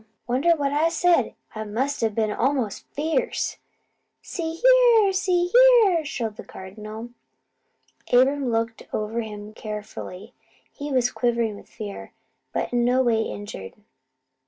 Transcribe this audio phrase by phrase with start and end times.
[0.25, 1.35] Wonder what I said?
[1.53, 3.57] I must a been almost FIERCE."
[4.23, 5.13] "See here!
[5.13, 7.11] See here!" shrilled the Cardinal.
[8.11, 9.23] Abram looked him over
[9.55, 10.33] carefully.
[10.73, 12.13] He was quivering with fear,
[12.51, 13.73] but in no way injured.